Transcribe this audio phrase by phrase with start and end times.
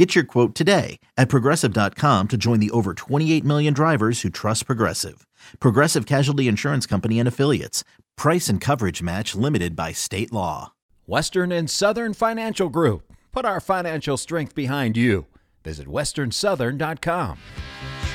[0.00, 4.64] Get your quote today at progressive.com to join the over 28 million drivers who trust
[4.64, 5.26] Progressive.
[5.58, 7.84] Progressive Casualty Insurance Company and Affiliates.
[8.16, 10.72] Price and coverage match limited by state law.
[11.04, 13.12] Western and Southern Financial Group.
[13.30, 15.26] Put our financial strength behind you.
[15.64, 17.38] Visit westernsouthern.com.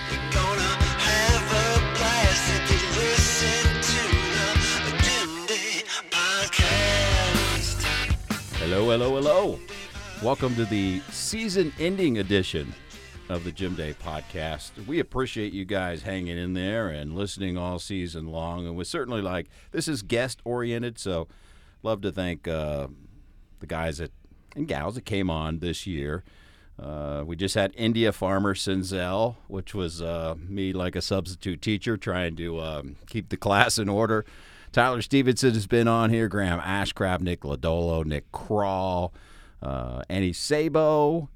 [0.09, 4.02] We're gonna have a blast if you listen to
[4.90, 7.84] the Jim Day podcast.
[8.57, 9.59] Hello, hello, hello.
[10.25, 12.73] Welcome to the season ending edition
[13.29, 14.71] of the Jim Day podcast.
[14.88, 18.65] We appreciate you guys hanging in there and listening all season long.
[18.65, 21.27] And we certainly like this is guest oriented, so
[21.84, 22.88] love to thank uh,
[23.59, 24.12] the guys that
[24.55, 26.23] and gals that came on this year.
[26.79, 31.98] Uh, we just had India Farmer Senzel, which was uh, me like a substitute teacher
[31.98, 34.26] trying to um, keep the class in order.
[34.71, 36.27] Tyler Stephenson has been on here.
[36.27, 39.12] Graham Ashcraft, Nick Lodolo, Nick Krall,
[39.66, 41.30] uh, Annie Sabo,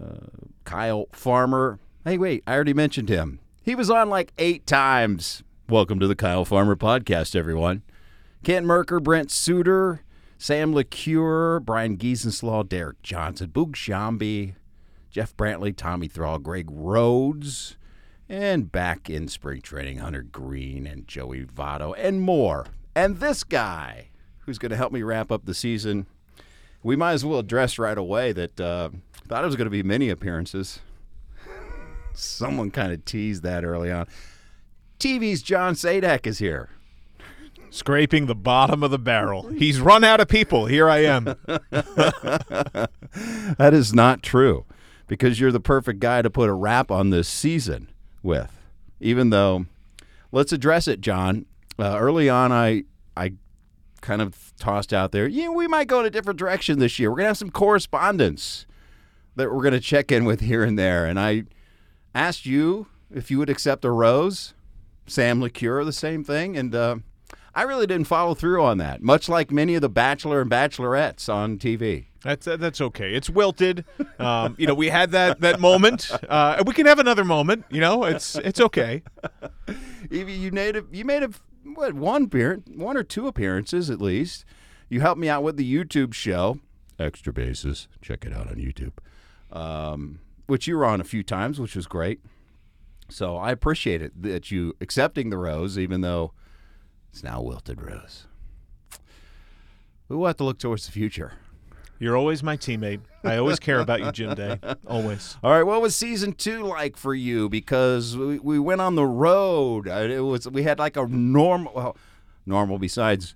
[0.00, 0.26] uh,
[0.64, 1.80] Kyle Farmer.
[2.04, 3.40] Hey, wait, I already mentioned him.
[3.62, 5.42] He was on like eight times.
[5.68, 7.82] Welcome to the Kyle Farmer podcast, everyone.
[8.44, 10.02] Kent Mercker, Brent Suter,
[10.38, 14.54] Sam LeCure, Brian Giesenslaw, Derek Johnson, Boog Sciambi,
[15.10, 17.76] Jeff Brantley, Tommy Thrall, Greg Rhodes,
[18.28, 22.66] and back in spring training, Hunter Greene and Joey Votto, and more.
[22.94, 26.06] And this guy who's going to help me wrap up the season.
[26.82, 28.90] We might as well address right away that uh,
[29.28, 30.80] thought it was going to be many appearances.
[32.12, 34.06] Someone kind of teased that early on.
[34.98, 36.70] TV's John Sadak is here.
[37.70, 39.48] scraping the bottom of the barrel.
[39.48, 40.66] He's run out of people.
[40.66, 41.34] Here I am.
[43.58, 44.64] That is not true
[45.06, 47.88] because you're the perfect guy to put a wrap on this season
[48.22, 48.52] with.
[49.00, 49.66] Even though,
[50.32, 51.46] let's address it, John.
[51.78, 52.84] Uh, early on, I
[53.16, 53.32] I
[54.06, 57.10] kind of tossed out there, yeah, we might go in a different direction this year.
[57.10, 58.64] We're gonna have some correspondence
[59.34, 61.04] that we're gonna check in with here and there.
[61.04, 61.42] And I
[62.14, 64.54] asked you if you would accept a rose.
[65.08, 66.96] Sam LeCure, the same thing, and uh,
[67.54, 69.02] I really didn't follow through on that.
[69.02, 72.06] Much like many of the Bachelor and Bachelorettes on TV.
[72.24, 73.14] That's that's okay.
[73.14, 73.84] It's wilted.
[74.18, 76.10] Um, you know, we had that that moment.
[76.28, 77.64] Uh, we can have another moment.
[77.70, 79.02] You know, it's it's okay.
[80.08, 81.30] You made a, you made a
[81.76, 84.44] what one appearance, one or two appearances at least.
[84.88, 86.60] You helped me out with the YouTube show,
[86.98, 87.88] Extra Bases.
[88.00, 88.92] Check it out on YouTube.
[89.52, 92.20] Um, which you were on a few times, which was great.
[93.08, 96.32] So I appreciate it that you accepting the rose, even though
[97.10, 98.26] it's now wilted rose.
[100.08, 101.32] We will have to look towards the future.
[101.98, 103.00] You're always my teammate.
[103.24, 104.58] I always care about you, Jim Day.
[104.86, 105.36] Always.
[105.42, 107.48] All right, what was season two like for you?
[107.48, 109.88] Because we, we went on the road.
[109.88, 111.96] Uh, It was we had like a normal, well,
[112.44, 113.34] normal besides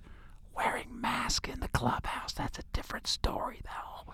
[0.55, 2.33] wearing mask in the clubhouse.
[2.33, 4.13] That's a different story, though.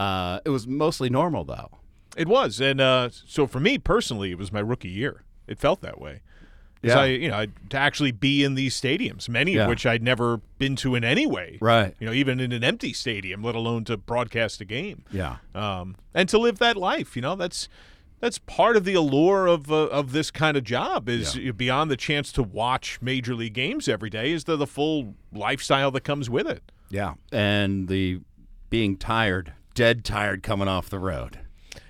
[0.00, 1.70] Uh, it was mostly normal though.
[2.16, 5.22] It was, and uh, so for me personally, it was my rookie year.
[5.46, 6.20] It felt that way.
[6.82, 6.98] Yeah.
[7.00, 9.62] I, you know, to actually be in these stadiums, many Yeah.
[9.64, 11.58] of which I'd never been to in any way.
[11.60, 11.94] Right.
[11.98, 15.04] You know, even in an empty stadium, let alone to broadcast a game.
[15.10, 15.36] Yeah.
[15.54, 17.16] um, and to live that life.
[17.16, 17.68] You know, that's
[18.20, 21.52] that's part of the allure of uh, of this kind of job is Yeah.
[21.52, 25.90] beyond the chance to watch major league games every day is the the full lifestyle
[25.92, 26.62] that comes with it.
[26.90, 27.14] Yeah.
[27.32, 28.20] And the
[28.70, 31.38] being tired, dead tired coming off the road,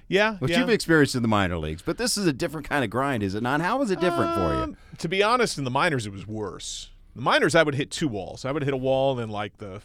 [0.09, 0.61] Yeah, which yeah.
[0.61, 1.83] you've experienced in the minor leagues.
[1.83, 3.61] But this is a different kind of grind, is it not?
[3.61, 4.63] How is it different for you?
[4.63, 6.91] Um, To be honest, in the minors it was worse.
[7.15, 8.45] The minors I would hit two walls.
[8.45, 9.83] I would hit a wall in like the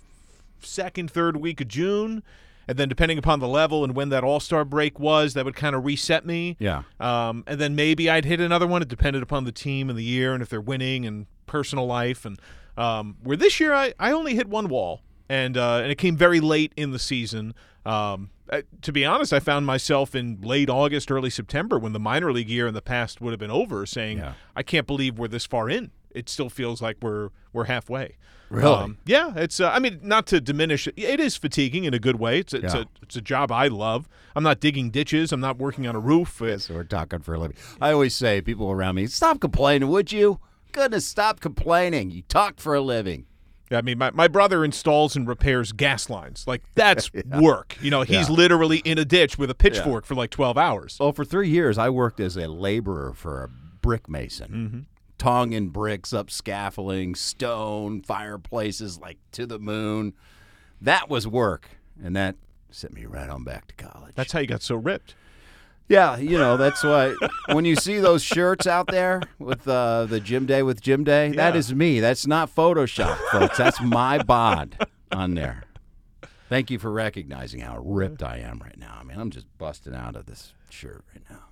[0.61, 2.23] second, third week of June.
[2.65, 5.55] And then, depending upon the level and when that All Star break was, that would
[5.55, 6.55] kind of reset me.
[6.59, 6.83] Yeah.
[6.99, 8.81] Um, and then maybe I'd hit another one.
[8.81, 12.23] It depended upon the team and the year and if they're winning and personal life.
[12.23, 12.39] And
[12.77, 16.15] um, where this year I, I only hit one wall, and uh, and it came
[16.17, 17.53] very late in the season.
[17.85, 18.29] Um,
[18.81, 22.49] to be honest, I found myself in late August, early September, when the minor league
[22.49, 24.33] year in the past would have been over, saying, Yeah.
[24.55, 28.17] "I can't believe we're this far in." It still feels like we're we're halfway.
[28.49, 28.95] Really?
[29.05, 29.59] yeah, it's.
[29.59, 30.93] Uh, I mean, not to diminish it.
[30.95, 32.37] It is fatiguing in a good way.
[32.39, 32.81] It's, it's Yeah.
[32.81, 34.07] a it's a job I love.
[34.35, 35.31] I'm not digging ditches.
[35.31, 36.39] I'm not working on a roof.
[36.41, 37.57] It's, So we're talking for a living.
[37.81, 40.39] I always say, people around me, stop complaining, would you?
[40.71, 42.11] Goodness, stop complaining.
[42.11, 43.25] You talk for a living.
[43.73, 46.45] I mean, my, my brother installs and repairs gas lines.
[46.47, 47.77] Like that's work.
[47.81, 50.97] You know, he's literally in a ditch with a pitchfork for like 12 hours.
[50.99, 53.49] Well, for three years, I worked as a laborer for a
[53.81, 54.51] brick mason.
[54.51, 54.79] Mm-hmm.
[55.17, 60.13] Tongan bricks up scaffolding, stone, fireplaces like to the moon.
[60.81, 61.69] That was work,
[62.03, 62.35] and that
[62.71, 64.15] sent me right on back to college.
[64.15, 65.15] That's how you got so ripped.
[65.89, 67.15] Yeah, you know that's why
[67.51, 71.31] when you see those shirts out there with uh, the Gym Day with Gym Day,
[71.33, 71.59] that Yeah.
[71.59, 71.99] is me.
[71.99, 73.57] That's not Photoshop, folks.
[73.57, 75.65] That's my bod on there.
[76.49, 78.97] Thank you for recognizing how ripped I am right now.
[78.99, 81.43] I mean, I'm just busting out of this shirt right now.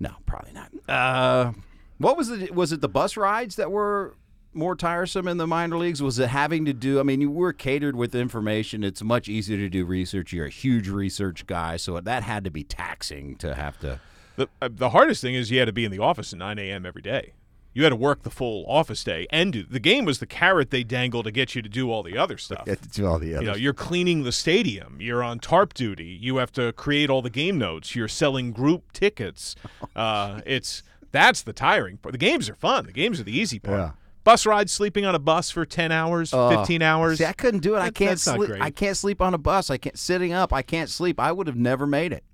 [0.00, 0.70] No, probably not.
[0.88, 1.52] Uh,
[1.98, 2.54] what was it?
[2.54, 4.14] Was it the bus rides that were
[4.58, 6.02] more tiresome in the minor leagues?
[6.02, 7.00] Was it having to do?
[7.00, 8.84] I mean, you were catered with information.
[8.84, 10.32] It's much easier to do research.
[10.32, 14.00] You're a huge research guy, so that had to be taxing to have to.
[14.36, 16.58] The, uh, the hardest thing is you had to be in the office at 9
[16.58, 16.84] a.m.
[16.84, 17.32] every day.
[17.74, 20.70] You had to work the full office day, and do, the game was the carrot
[20.70, 22.66] they dangle to get you to do all the other stuff.
[22.92, 24.96] do all the You know, you're cleaning the stadium.
[25.00, 26.18] You're on tarp duty.
[26.20, 27.94] You have to create all the game notes.
[27.94, 29.54] You're selling group tickets.
[29.96, 32.12] Uh, it's that's the tiring part.
[32.12, 32.86] The games are fun.
[32.86, 33.78] The games are the easy part.
[33.78, 33.90] Yeah.
[34.28, 37.16] Bus ride, sleeping on a bus for ten hours, fifteen hours.
[37.16, 37.78] See, I couldn't do it.
[37.78, 38.50] I can't sleep.
[38.60, 39.70] I can't sleep on a bus.
[39.70, 40.52] I can't sitting up.
[40.52, 41.18] I can't sleep.
[41.18, 42.24] I would have never made it.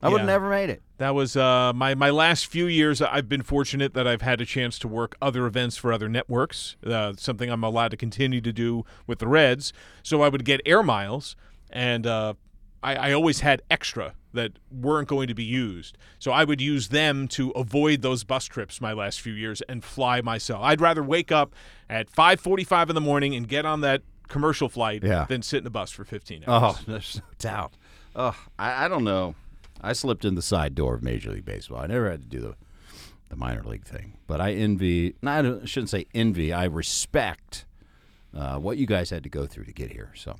[0.00, 0.82] I would have never made it.
[0.98, 3.02] That was uh, my my last few years.
[3.02, 6.76] I've been fortunate that I've had a chance to work other events for other networks.
[6.86, 9.72] Uh, something I'm allowed to continue to do with the Reds.
[10.04, 11.34] So I would get air miles,
[11.70, 12.34] and uh,
[12.82, 15.98] I, I always had extra that weren't going to be used.
[16.18, 19.84] So I would use them to avoid those bus trips my last few years and
[19.84, 20.62] fly myself.
[20.62, 21.54] I'd rather wake up
[21.90, 25.26] at 5:45 in the morning and get on that commercial flight Yeah.
[25.28, 26.76] than sit in a bus for 15 hours.
[26.78, 27.74] Oh, there's no doubt.
[28.16, 29.34] Oh, I, I don't know.
[29.82, 31.78] I slipped in the side door of Major League Baseball.
[31.80, 32.54] I never had to do the
[33.28, 35.14] the minor league thing, but I envy.
[35.22, 36.52] No, I shouldn't say envy.
[36.52, 37.64] I respect
[38.36, 40.12] uh, what you guys had to go through to get here.
[40.14, 40.38] So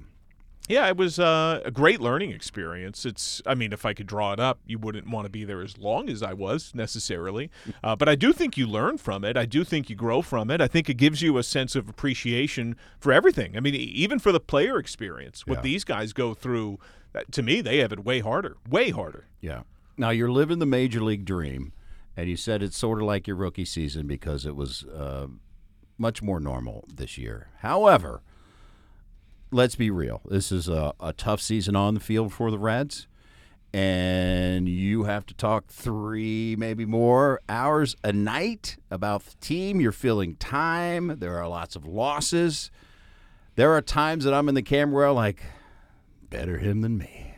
[0.69, 3.05] Yeah, it was uh, a great learning experience.
[3.05, 5.61] It's, I mean, if I could draw it up, you wouldn't want to be there
[5.61, 7.51] as long as I was necessarily.
[7.83, 9.37] Uh, but I do think you learn from it.
[9.37, 10.61] I do think you grow from it.
[10.61, 13.57] I think it gives you a sense of appreciation for everything.
[13.57, 15.63] I mean, even for the player experience, what Yeah.
[15.63, 16.79] these guys go through,
[17.33, 19.27] to me, they have it way harder, way harder.
[19.41, 19.63] yeah.
[19.99, 21.73] Now you're living the major league dream,
[22.17, 25.27] and you said it's sort of like your rookie season because it was uh,
[25.99, 27.49] much more normal this year.
[27.59, 28.23] However,
[29.53, 30.23] let's be real.
[30.25, 33.07] This is a, a tough season on the field for the Reds.
[33.75, 39.81] And you have to talk three, maybe more hours a night about the team.
[39.81, 41.19] You're filling time.
[41.21, 42.71] There are lots of losses.
[43.55, 45.43] There are times that I'm in the camera like,
[46.29, 47.35] better him than me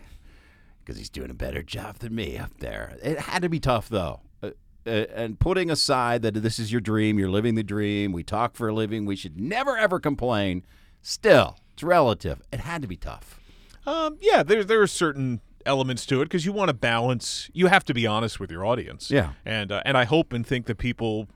[0.81, 2.96] because he's doing a better job than me up there.
[3.02, 4.20] It had to be tough, though.
[4.43, 4.50] Uh,
[4.87, 8.55] uh, and putting aside that this is your dream, you're living the dream, we talk
[8.55, 10.64] for a living, we should never, ever complain.
[11.06, 12.40] Still, it's relative.
[12.50, 13.38] It had to be tough.
[13.86, 17.50] Um, yeah, there, there are certain elements to it because you want to balance.
[17.52, 19.10] You have to be honest with your audience.
[19.10, 19.32] Yeah.
[19.44, 21.28] and uh, and I hope and think that people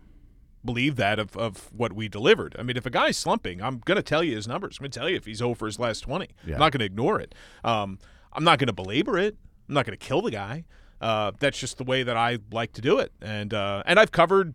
[0.64, 2.56] believe that of, of what we delivered.
[2.58, 4.78] I mean, if a guy's slumping, I'm going to tell you his numbers.
[4.78, 6.28] I'm going to tell you if he's over his last 20.
[6.46, 6.54] Yeah.
[6.54, 7.34] I'm not going to ignore it.
[7.62, 7.98] Um,
[8.32, 9.36] I'm not going to belabor it.
[9.68, 10.64] I'm not going to kill the guy.
[11.00, 13.12] Uh, that's just the way that I like to do it.
[13.20, 14.54] And uh, and I've covered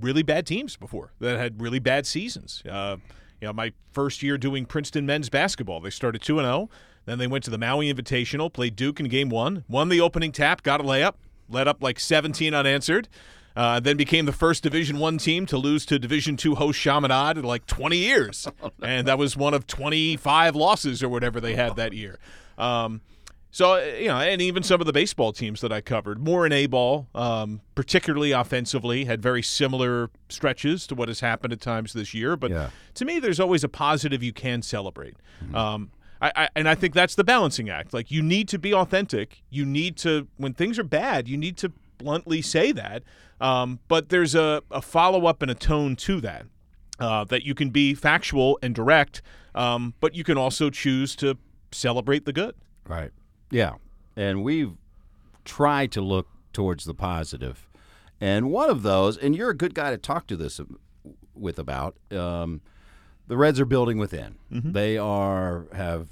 [0.00, 2.62] really bad teams before that had really bad seasons.
[2.68, 2.96] Uh,
[3.40, 6.68] you know, my first year doing Princeton men's basketball, they started two and zero.
[7.04, 10.30] Then they went to the Maui Invitational, played Duke in game one, won the opening
[10.30, 11.14] tap, got a layup,
[11.48, 13.08] led up like 17 unanswered.
[13.56, 17.38] Uh, then became the first Division One team to lose to Division Two host Chaminade
[17.38, 18.46] in like 20 years,
[18.82, 22.20] and that was one of 25 losses or whatever they had that year.
[22.56, 23.00] Um,
[23.50, 26.44] so uh, you know, and even some of the baseball teams that I covered, more
[26.46, 31.60] in A ball, um, particularly offensively, had very similar stretches to what has happened at
[31.60, 32.36] times this year.
[32.36, 32.70] But Yeah.
[32.94, 35.16] to me, there's always a positive you can celebrate.
[35.54, 35.90] Um,
[36.20, 37.94] I, I, and I think that's the balancing act.
[37.94, 39.42] Like you need to be authentic.
[39.50, 43.02] You need to, when things are bad, you need to bluntly say that.
[43.40, 46.46] Um, but there's a, a follow up and a tone to that.
[47.00, 49.22] Uh, that you can be factual and direct,
[49.54, 51.38] um, but you can also choose to
[51.70, 52.56] celebrate the good.
[52.88, 53.12] Right.
[53.50, 53.74] Yeah.
[54.16, 54.72] And we've
[55.44, 57.68] tried to look towards the positive.
[58.20, 60.60] And one of those, and you're a good guy to talk to this
[61.34, 62.60] with about, um,
[63.28, 64.36] the Reds are building within.
[64.72, 66.08] They are have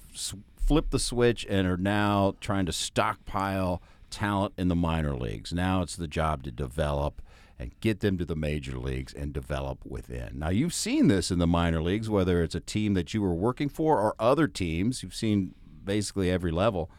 [0.57, 5.53] flipped the switch and are now trying to stockpile talent in the minor leagues.
[5.53, 7.23] Now it's the job to develop
[7.59, 10.39] and get them to the major leagues and develop within.
[10.39, 13.35] Now you've seen this in the minor leagues, whether it's a team that you were
[13.35, 15.03] working for or other teams.
[15.03, 16.91] You've seen basically every level.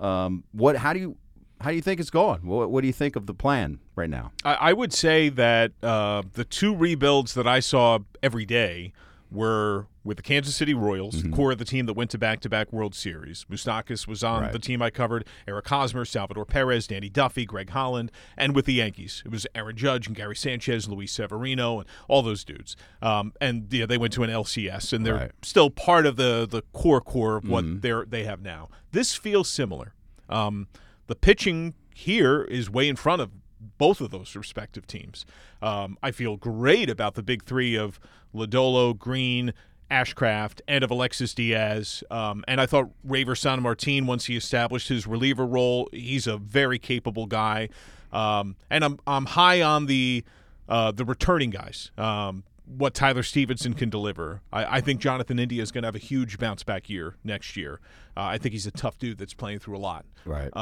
[0.00, 0.76] Um, what?
[0.76, 1.16] How do you?
[1.60, 2.44] How do you think it's going?
[2.46, 4.32] What, what do you think of the plan right now?
[4.44, 8.92] I, I would say that uh, the two rebuilds that I saw every day
[9.34, 12.72] were with the Kansas City Royals, the core of the team that went to back-to-back
[12.72, 13.44] World Series.
[13.50, 14.52] Moustakas was on Right.
[14.52, 15.26] the team I covered.
[15.48, 19.76] Eric Hosmer, Salvador Perez, Danny Duffy, Greg Holland, and with the Yankees, it was Aaron
[19.76, 22.76] Judge and Gary Sanchez, Luis Severino, and all those dudes.
[23.02, 25.32] Um, and yeah, they went to an LCS, and they're Right.
[25.42, 28.68] still part of the the core core of what they're they have now.
[28.92, 29.94] This feels similar.
[30.28, 30.68] Um,
[31.06, 33.30] the pitching here is way in front of
[33.78, 35.24] both of those respective teams.
[35.62, 37.98] Um, I feel great about the big three of
[38.34, 39.52] Lodolo, Greene,
[39.90, 42.02] Ashcraft, and of Alexis Diaz.
[42.10, 46.78] Um, and I thought Reiver Sanmartin, once he established his reliever role, he's a very
[46.78, 47.68] capable guy.
[48.12, 50.24] Um, and I'm I'm high on the
[50.68, 51.90] uh, the returning guys.
[51.98, 54.40] Um, what Tyler Stephenson can deliver.
[54.52, 57.56] I, I think Jonathan India is going to have a huge bounce back year next
[57.56, 57.80] year.
[58.16, 60.06] Uh, I think he's a tough dude that's playing through a lot.
[60.24, 60.54] Right.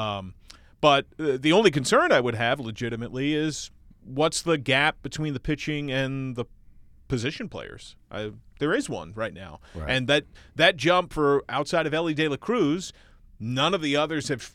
[0.82, 3.70] But uh, the only concern I would have legitimately is
[4.04, 6.44] what's the gap between the pitching and the
[7.08, 7.96] position players?
[8.10, 9.88] I, there is one right now, Right.
[9.88, 10.24] and that
[10.56, 12.92] that jump for outside of Elly De La Cruz,
[13.40, 14.52] none of the others have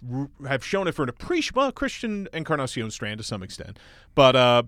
[0.48, 3.80] have shown it for an appreciable well, Christian Encarnacion Strand to some extent,
[4.14, 4.64] but uh,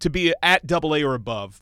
[0.00, 1.60] to be at Double A or above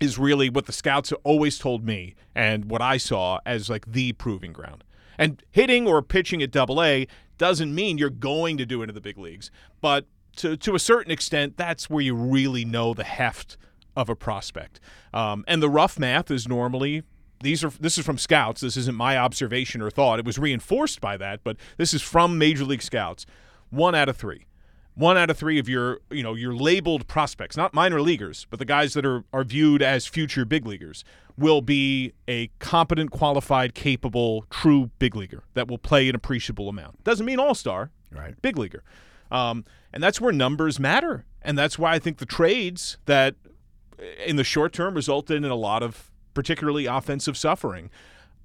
[0.00, 3.86] is really what the scouts have always told me and what I saw as like
[3.86, 4.84] the proving ground.
[5.18, 7.06] And hitting or pitching at double A
[7.38, 9.50] doesn't mean you're going to do it in the big leagues.
[9.80, 13.56] But to, to a certain extent, that's where you really know the heft
[13.96, 14.80] of a prospect.
[15.12, 17.02] Um, and the rough math is normally
[17.42, 18.60] these are this is from scouts.
[18.60, 20.18] This isn't my observation or thought.
[20.18, 23.26] It was reinforced by that, but this is from Major League Scouts.
[23.70, 24.46] One out of three
[24.94, 28.58] one out of three of your you know your labeled prospects not minor leaguers but
[28.58, 31.04] the guys that are are viewed as future big leaguers
[31.38, 37.02] will be a competent qualified capable true big leaguer that will play an appreciable amount
[37.04, 38.40] doesn't mean all-star Right.
[38.42, 38.82] big leaguer
[39.30, 43.34] um, and that's where numbers matter and that's why i think the trades that
[44.26, 47.90] in the short term resulted in a lot of particularly offensive suffering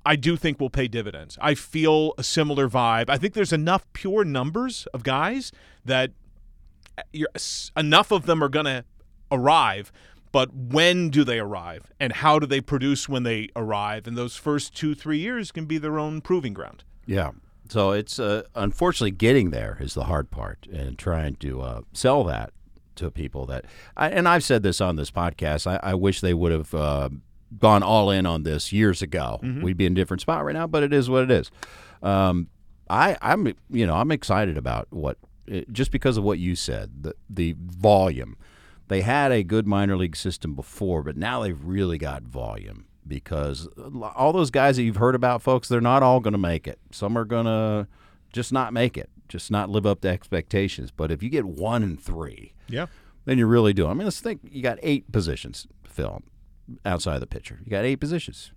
[0.06, 1.38] I do think will pay dividends.
[1.42, 3.10] I feel a similar vibe.
[3.10, 5.52] I think there's enough pure numbers of guys
[5.84, 6.12] that
[7.12, 7.28] you're,
[7.76, 8.86] enough of them are going to
[9.34, 9.92] arrive.
[10.32, 14.08] But when do they arrive, and how do they produce when they arrive?
[14.08, 16.84] And those first two, three years can be their own proving ground.
[17.06, 17.32] Yeah.
[17.70, 22.24] So it's uh, unfortunately getting there is the hard part, and trying to uh, sell
[22.26, 22.52] that
[22.96, 23.46] to people.
[23.46, 23.66] That
[23.96, 25.68] I, and I've said this on this podcast.
[25.68, 27.10] I, I wish they would have uh,
[27.58, 29.40] gone all in on this years ago.
[29.62, 31.52] We'd be in a different spot right now, but it is what it is.
[32.02, 32.48] Um,
[32.90, 35.18] I, I'm you know I'm excited about what
[35.50, 38.38] eh, just because of what you said the the volume.
[38.88, 43.68] They had a good minor league system before, but now they've really got volume because
[44.16, 46.80] all those guys that you've heard about, folks, they're not all going to make it.
[46.92, 47.88] Some are going to
[48.34, 50.92] just not make it, just not live up to expectations.
[50.92, 52.88] But if you get one and three, Yeah.
[53.26, 53.92] then you're really doing.
[53.92, 54.42] I mean, let's think.
[54.50, 56.22] You got eight positions to fill
[56.86, 57.60] outside of the pitcher.
[57.66, 58.52] You got eight positions.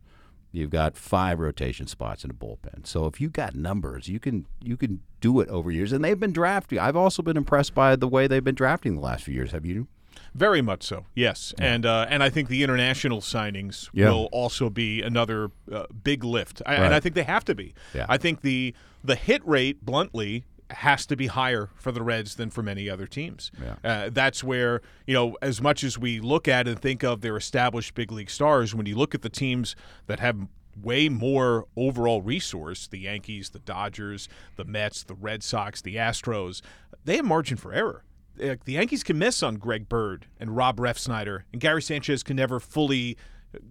[0.52, 2.84] You've got five rotation spots in a bullpen.
[2.84, 5.92] So if you got numbers, you can you can do it over years.
[5.92, 6.80] And they've been drafting.
[6.80, 9.52] I've also been impressed by the way they've been drafting the last few years.
[9.52, 9.87] Have you?
[10.34, 14.10] Very much so, yes, and uh, and I think the international signings Yeah.
[14.10, 16.84] will also be another uh, big lift, I, Right.
[16.84, 17.75] and I think they have to be.
[17.94, 18.06] Yeah.
[18.08, 22.49] I think the the hit rate, bluntly, has to be higher for the Reds than
[22.50, 23.50] for many other teams.
[23.60, 23.75] Yeah.
[23.82, 27.37] Uh, that's where you know, as much as we look at and think of their
[27.37, 29.75] established big league stars, when you look at the teams
[30.06, 30.37] that have
[30.80, 36.62] way more overall resource the Yankees, the Dodgers, the Mets, the Red Sox, the Astros
[37.04, 38.04] they have margin for error.
[38.42, 42.37] Uh, The Yankees can miss on Greg Bird and Rob Refsnyder, and Gary Sanchez can
[42.37, 43.16] never fully,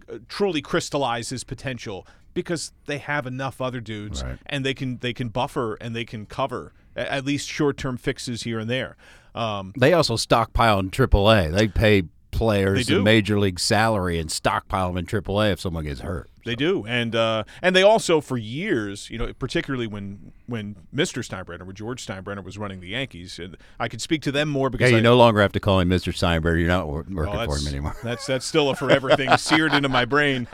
[0.08, 4.38] uh, truly crystallize his potential because they have enough other dudes, Right.
[4.46, 8.42] and they can they can buffer and they can cover at least short term fixes
[8.42, 8.96] here and there.
[9.34, 11.48] Um, They also stockpile in AAA.
[11.50, 12.02] They pay
[12.40, 16.28] players the major league salary and stockpile them in AAA if someone gets hurt.
[16.46, 21.22] They do, and uh, and they also for years, you know, particularly when when Mr.
[21.22, 24.70] Steinbrenner, when George Steinbrenner was running the Yankees, and I could speak to them more
[24.70, 26.14] because Yeah, you I, no longer have to call him Mr.
[26.14, 26.58] Steinbrenner.
[26.58, 27.94] You're not wor- Oh, working for him anymore.
[28.02, 30.48] That's that's still a forever thing seared into my brain.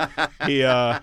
[0.45, 0.99] He, uh,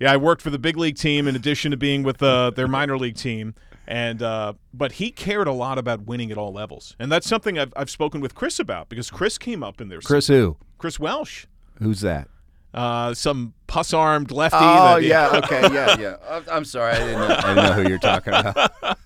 [0.00, 2.66] yeah, I worked for the big league team in addition to being with uh, their
[2.68, 3.54] minor league team,
[3.88, 7.58] and uh, but he cared a lot about winning at all levels, and that's something
[7.58, 10.56] I've I've spoken with Chris about because Chris came up in their Chris who?
[10.78, 11.46] Chris Welsh,
[11.80, 12.28] Who's that?
[12.74, 14.58] uh, some puss armed lefty.
[14.60, 16.16] Oh that, yeah, okay, yeah, yeah.
[16.28, 18.72] I'm- I'm sorry, I didn't know, I didn't know who you're talking about.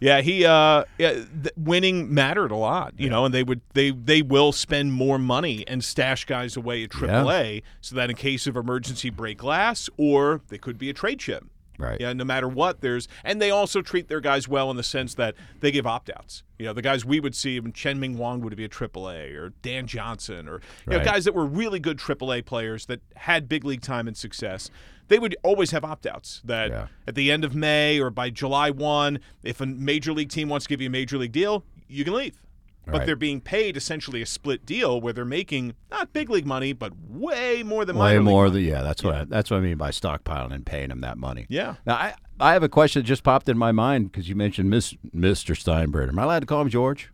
[0.00, 3.90] Yeah, he uh, yeah, th- winning mattered a lot, you know, and they would they
[3.90, 8.46] they will spend more money and stash guys away at AAA so that in case
[8.46, 11.44] of emergency break glass or they could be a trade chip.
[11.78, 12.00] Right.
[12.00, 15.14] Yeah, no matter what, there's and they also treat their guys well in the sense
[15.14, 16.44] that they give opt outs.
[16.58, 19.50] You know, the guys we would see, Chien Ming Wang would be a AAA, or
[19.62, 23.64] Dan Johnson, or you know, guys that were really good AAA players that had big
[23.64, 24.70] league time and success.
[25.08, 26.86] They would always have opt outs that Yeah.
[27.06, 30.64] at the end of May or by July 1, if a major league team wants
[30.66, 32.40] to give you a major league deal, you can leave.
[32.86, 33.06] But Right.
[33.06, 36.92] they're being paid essentially a split deal where they're making not big league money, but
[37.08, 38.82] way more than Way more than yeah.
[38.82, 41.46] That's what I, that's what I mean by stockpiling and paying them that money.
[41.48, 41.76] Yeah.
[41.86, 44.68] Now I I have a question that just popped in my mind because you mentioned
[44.68, 45.54] Miss, Mr.
[45.56, 46.08] Steinbrenner.
[46.08, 47.10] Am I allowed to call him George?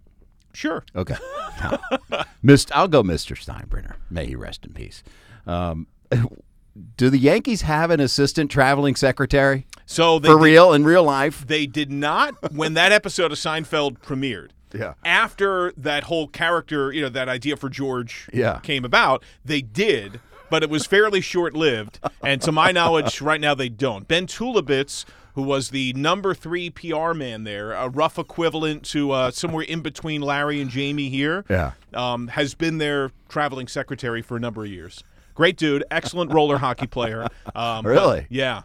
[0.54, 0.84] Sure.
[0.96, 1.16] Okay.
[2.42, 3.36] Mist, I'll go Mr.
[3.36, 3.94] Steinbrenner.
[4.10, 5.02] May he rest in peace.
[5.46, 5.86] Um,
[6.96, 11.04] do the Yankees have an assistant traveling secretary So they for did- real in real
[11.04, 11.46] life?
[11.46, 14.50] They did not when that episode of Seinfeld premiered.
[14.72, 14.94] Yeah.
[15.04, 18.58] After that whole character, you know, that idea for George Yeah.
[18.60, 21.98] came about, they did, but it was fairly short lived.
[22.22, 24.06] And to my knowledge, right now they don't.
[24.08, 29.30] Ben Tuliebitz, who was the number three PR man there, a rough equivalent to uh,
[29.30, 31.72] somewhere in between Larry and Jamie here, Yeah.
[31.94, 35.02] um, has been their traveling secretary for a number of years.
[35.34, 37.26] Great dude, excellent roller hockey player.
[37.54, 38.26] Um, but- Really?
[38.28, 38.62] yeah,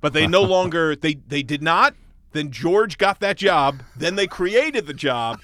[0.00, 1.94] but they no longer they they did not.
[2.32, 3.82] Then George got that job.
[3.96, 5.40] Then they created the job,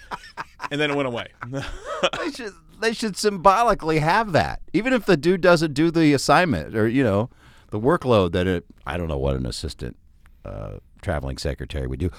[0.71, 1.29] and then it went away.
[1.51, 6.77] they should they should symbolically have that, even if the dude doesn't do the assignment
[6.77, 7.31] or you know
[7.71, 8.65] the workload that it.
[8.87, 9.97] I don't know what an assistant
[10.45, 12.11] uh, traveling secretary would do.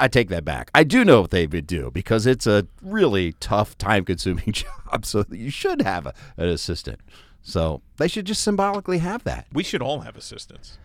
[0.00, 0.70] I take that back.
[0.74, 5.04] I do know what they would do because it's a really tough, time-consuming job.
[5.04, 7.00] So you should have a, an assistant.
[7.42, 9.46] So they should just symbolically have that.
[9.52, 10.78] we should all have assistants,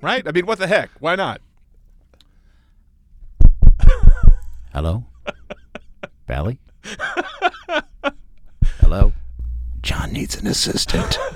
[0.00, 0.26] right?
[0.26, 0.88] I mean, what the heck?
[1.00, 1.42] Why not?
[4.72, 5.04] Hello,
[6.28, 6.60] Valley.
[8.78, 9.12] Hello,
[9.82, 11.18] John needs an assistant.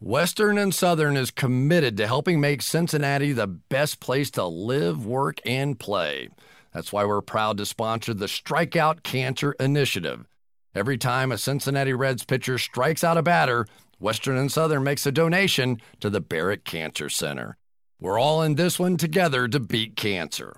[0.00, 5.40] Western and Southern is committed to helping make Cincinnati the best place to live, work,
[5.44, 6.28] and play.
[6.72, 10.26] That's why we're proud to sponsor the Strikeout Cancer Initiative.
[10.76, 13.66] Every time a Cincinnati Reds pitcher strikes out a batter,
[13.98, 17.56] Western and Southern makes a donation to the Barrett Cancer Center.
[18.00, 20.54] We're all in this one together to beat cancer.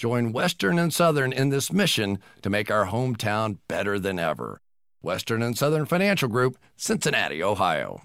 [0.00, 4.62] Join Western and Southern in this mission to make our hometown better than ever.
[5.02, 8.00] Western and Southern Financial Group, Cincinnati, Ohio.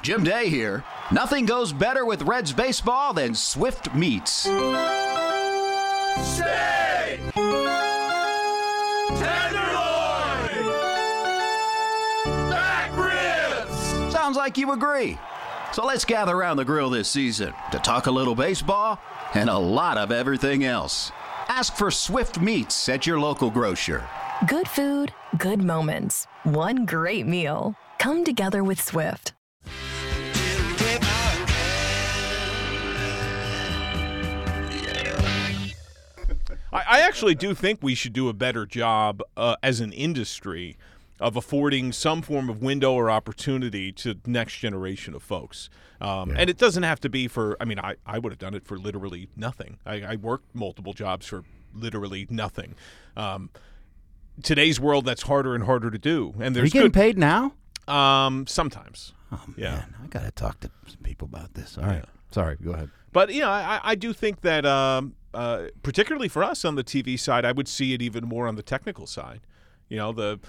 [0.00, 0.82] Jim Day here.
[1.12, 4.32] Nothing goes better with Reds baseball than Swift Meats.
[14.10, 15.18] Sounds like you agree.
[15.74, 18.98] So let's gather around the grill this season to talk a little baseball
[19.34, 21.12] and a lot of everything else.
[21.48, 24.04] Ask for Swift Meats at your local grocer.
[24.48, 27.76] Good food, good moments, one great meal.
[28.00, 29.32] Come together with Swift.
[36.72, 40.76] I, I actually do think we should do a better job uh, as an industry
[41.20, 45.70] of affording some form of window or opportunity to next generation of folks.
[46.00, 48.54] Um, And it doesn't have to be for, I mean, I, I would have done
[48.54, 49.78] it for literally nothing.
[49.86, 52.74] I, I worked multiple jobs for literally nothing.
[53.16, 53.48] Um,
[54.42, 56.34] today's world, that's harder and harder to do.
[56.34, 57.52] And Are you there's getting good, paid now?
[57.88, 59.12] um, sometimes.
[59.32, 59.70] Oh, Yeah.
[59.76, 61.78] man, I got to talk to some people about this.
[61.78, 62.04] All right.
[62.30, 62.90] Sorry, go ahead.
[63.12, 66.84] But you know, I, I do think that, um, uh, particularly for us on the
[66.84, 69.40] TV side, I would see it even more on the technical side.
[69.88, 70.40] You know, the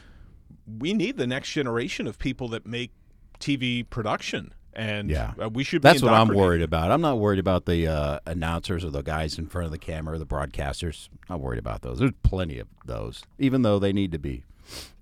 [0.80, 2.92] we need the next generation of people that make
[3.40, 5.34] TV production, and Yeah.
[5.42, 5.82] uh, we should.
[5.82, 6.92] Be That's what I'm worried about.
[6.92, 10.16] I'm not worried about the uh, announcers or the guys in front of the camera
[10.16, 11.10] or the broadcasters.
[11.30, 12.00] I'm not worried about those.
[12.00, 14.44] There's plenty of those, even though they need to be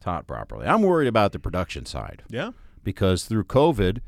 [0.01, 0.67] taught properly.
[0.67, 2.51] I'm worried about the production side Yeah,
[2.84, 3.99] because through COVID,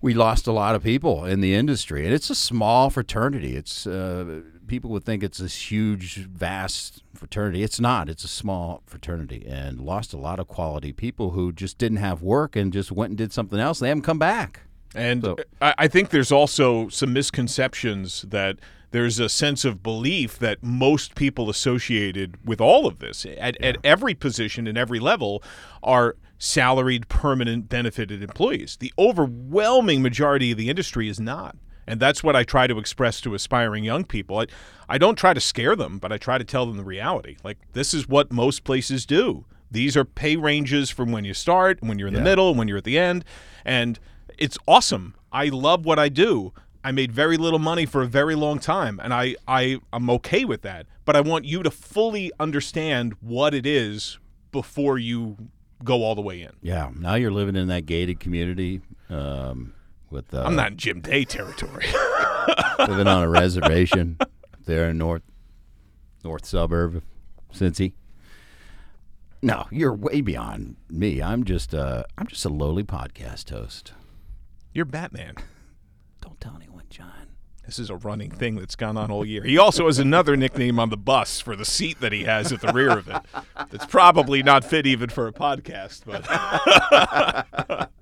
[0.00, 3.54] we lost a lot of people in the industry, and it's a small fraternity.
[3.54, 7.64] It's uh, people would think it's this huge, vast fraternity.
[7.64, 8.08] It's not.
[8.08, 12.22] It's a small fraternity, and lost a lot of quality people who just didn't have
[12.22, 13.80] work and just went and did something else.
[13.80, 14.60] They haven't come back.
[14.94, 18.58] and So- I, I think there's also some misconceptions that
[18.92, 23.76] there's a sense of belief that most people associated with all of this at, at
[23.84, 25.42] every position and every level
[25.82, 28.76] are salaried, permanent, benefited employees.
[28.80, 31.56] The overwhelming majority of the industry is not.
[31.90, 34.38] And that's what I try to express to aspiring young people.
[34.38, 34.46] I,
[34.88, 37.36] I don't try to scare them, but I try to tell them the reality.
[37.42, 39.44] Like, this is what most places do.
[39.70, 42.78] These are pay ranges from when you start, when you're in the middle, when you're
[42.78, 43.24] at the end.
[43.64, 43.98] And
[44.36, 45.14] it's awesome.
[45.32, 46.52] I love what I do.
[46.82, 50.46] I made very little money for a very long time, and I, I I'm okay
[50.46, 50.86] with that.
[51.04, 54.18] But I want you to fully understand what it is
[54.50, 55.36] before you
[55.84, 56.52] go all the way in.
[56.62, 59.74] Yeah, now you're living in that gated community um,
[60.10, 61.86] with uh, I'm not in Jim Day territory.
[62.78, 64.18] living on a reservation
[64.64, 65.22] there in north
[66.24, 67.04] north suburb of
[67.54, 67.92] Cincy.
[69.42, 71.22] No, you're way beyond me.
[71.22, 73.92] I'm just uh I'm just a lowly podcast host.
[74.72, 75.34] You're Batman.
[76.20, 77.28] Don't tell anyone, John.
[77.64, 79.44] This is a running thing that's gone on all year.
[79.44, 82.60] He also has another nickname on the bus for the seat that he has at
[82.60, 83.22] the rear of it.
[83.70, 87.90] That's probably not fit even for a podcast, but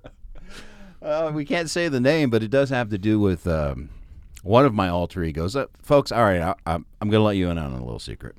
[1.01, 3.91] Uh, we can't say the name, but it does have to do with um,
[4.43, 5.55] one of my alter egos.
[5.55, 8.01] Uh, folks, all right, I, I'm, I'm going to let you in on a little
[8.01, 8.37] secret.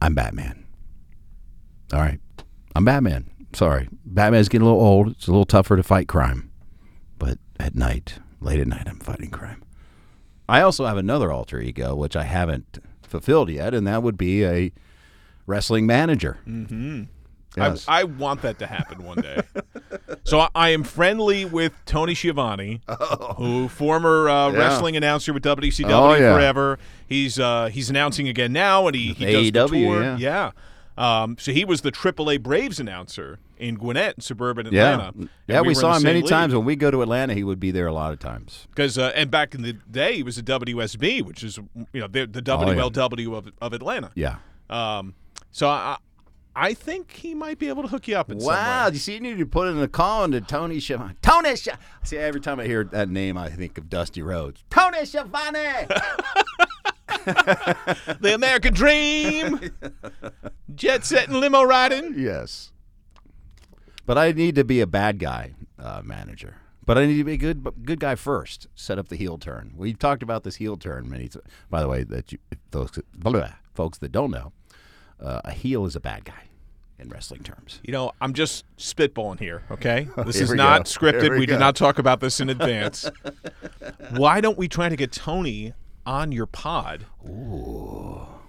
[0.00, 0.66] I'm Batman.
[1.92, 2.20] All right.
[2.74, 3.30] I'm Batman.
[3.52, 3.88] Sorry.
[4.04, 5.08] Batman's getting a little old.
[5.08, 6.50] It's a little tougher to fight crime.
[7.18, 9.64] But at night, late at night, I'm fighting crime.
[10.48, 14.44] I also have another alter ego, which I haven't fulfilled yet, and that would be
[14.44, 14.72] a
[15.46, 16.38] wrestling manager.
[16.46, 17.04] Mm-hmm.
[17.56, 17.84] Yes.
[17.88, 19.40] I, I want that to happen one day.
[20.24, 22.80] so I, I am friendly with Tony Schiavone,
[23.36, 24.58] who former uh, Yeah.
[24.58, 26.34] wrestling announcer with WCW Oh, yeah.
[26.34, 26.78] forever.
[27.06, 30.02] He's uh, he's announcing again now, and he, he does the tour.
[30.02, 30.16] yeah.
[30.18, 30.50] yeah.
[31.22, 34.66] Um, so he was the AAA Braves announcer in Gwinnett, suburban.
[34.66, 35.12] Atlanta.
[35.16, 36.28] And Yeah, we, in saw him many league.
[36.28, 36.54] times.
[36.54, 38.66] When we go to Atlanta, he would be there a lot of times.
[38.68, 41.58] Because uh, and back in the day, he was a WSB, which is
[41.92, 44.08] you know the, the WLW of, of Atlanta.
[44.08, 44.36] Oh, Yeah.
[44.68, 45.14] Um,
[45.50, 45.96] so I
[46.56, 48.92] I think he might be able to hook you up in some Wow, way.
[48.94, 51.14] you see, you need to put in a call into Tony Schiavone.
[51.22, 51.82] Tony Schiavone.
[52.02, 54.64] See, every time I hear that name, I think of Dusty Rhodes.
[54.70, 55.86] Tony Schiavone.
[58.20, 59.60] The American Dream,
[60.74, 62.14] jet setting, limo riding.
[62.16, 62.72] yes.
[64.06, 66.56] But I need to be a bad guy uh, manager.
[66.86, 68.68] But I need to be a good good guy first.
[68.74, 69.74] Set up the heel turn.
[69.76, 71.28] We've talked about this heel turn many.
[71.28, 72.38] T- by the way, that you,
[72.72, 74.52] folks, blah, blah, folks that don't know,
[75.22, 76.44] uh, a heel is a bad guy
[76.98, 77.80] in wrestling terms.
[77.82, 80.08] You know, I'm just spitballing here, okay?
[80.26, 80.90] This Here is not go.
[80.90, 81.30] scripted.
[81.30, 83.08] We We, not talk about this in advance.
[84.16, 85.72] Why don't we try to get Tony
[86.04, 87.06] on your pod?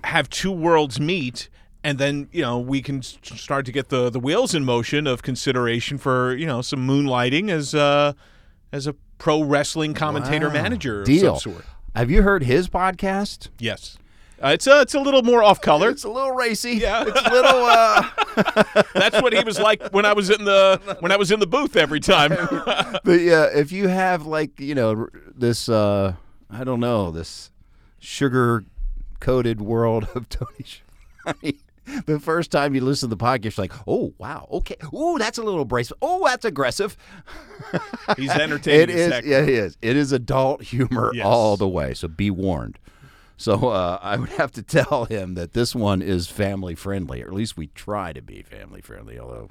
[0.03, 1.49] Have two worlds meet,
[1.84, 5.21] and then you know we can start to get the the wheels in motion of
[5.23, 8.13] consideration for you know some moonlighting as uh
[8.73, 10.53] as a pro wrestling commentator Wow.
[10.53, 11.38] manager Deal.
[11.39, 11.65] some sort.
[11.95, 13.49] Have you heard his podcast?
[13.60, 13.97] Yes,
[14.43, 15.89] uh, it's a it's a little more off color.
[15.89, 16.71] It's a little racy.
[16.73, 17.04] Yeah.
[17.08, 17.65] It's a little.
[17.65, 21.39] Uh, That's what he was like when I was in the when I was in
[21.39, 22.32] the booth every time.
[23.04, 26.13] But yeah, if you have like you know this, uh,
[26.49, 27.51] I don't know, this
[27.99, 28.63] sugar
[29.19, 30.27] coated world of
[31.25, 31.60] Tony.
[32.06, 35.38] The first time you listen to the podcast, you're like, oh wow, okay, oh that's
[35.38, 36.95] a little abrasive, oh that's aggressive.
[38.17, 38.82] He's entertaining.
[38.82, 39.77] It is, yeah, it is.
[39.82, 41.25] It is adult humor Yes.
[41.25, 41.93] all the way.
[41.93, 42.77] So be warned.
[43.41, 47.27] So uh, I would have to tell him that this one is family friendly, or
[47.27, 49.17] at least we try to be family friendly.
[49.17, 49.49] Although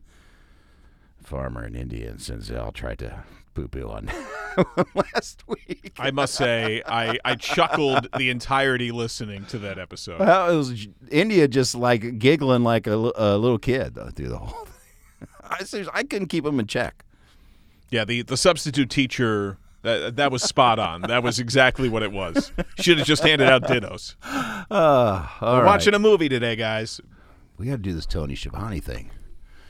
[1.25, 4.09] Farmer and India and Sinzel tried to poo poo on
[4.95, 5.93] last week.
[5.99, 10.21] I must say, I, I chuckled the entirety listening to that episode.
[10.21, 14.39] Well, it was India just like giggling like a, a little kid uh, through the
[14.39, 15.29] whole thing.
[15.43, 17.05] I I couldn't keep him in check.
[17.91, 21.03] Yeah, the, the substitute teacher, that, that was spot on.
[21.03, 22.53] That was exactly what it was.
[22.79, 24.17] Should have just handed out dittos.
[24.25, 24.65] Uh,
[25.41, 25.67] all We're right.
[25.67, 27.01] watching a movie today, guys.
[27.59, 29.11] we got to do this Tony Schiavone thing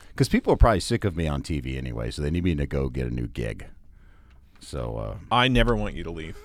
[0.09, 2.67] because people are probably sick of me on TV anyway, so they need me to
[2.67, 3.65] go get a new gig.
[4.59, 6.37] So uh, I never want you to leave.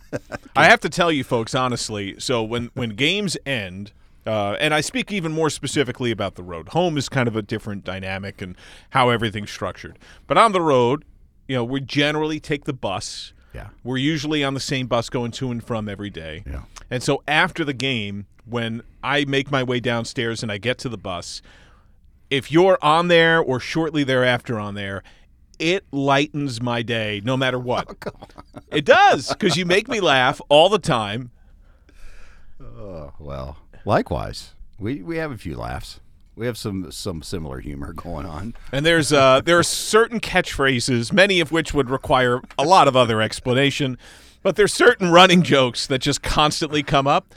[0.56, 2.16] I have to tell you, folks, honestly.
[2.18, 3.92] So when when games end,
[4.26, 6.68] uh, and I speak even more specifically about the road.
[6.70, 8.56] Home is kind of a different dynamic and
[8.90, 9.98] how everything's structured.
[10.26, 11.04] But on the road,
[11.52, 13.34] you know, we generally take the bus.
[13.52, 13.68] Yeah.
[13.84, 16.44] We're usually on the same bus going to and from every day.
[16.46, 16.62] Yeah.
[16.90, 20.88] And so after the game, when I make my way downstairs and I get to
[20.88, 21.42] the bus,
[22.30, 25.02] if you're on there or shortly thereafter on there,
[25.58, 27.96] it lightens my day no matter what.
[28.54, 31.32] Oh, it does because you make me laugh all the time.
[32.58, 36.00] Oh, well, likewise, we we have a few laughs.
[36.34, 38.54] We have some some similar humor going on.
[38.72, 42.96] And there's uh, there are certain catchphrases, many of which would require a lot of
[42.96, 43.98] other explanation,
[44.42, 47.34] but there's certain running jokes that just constantly come up,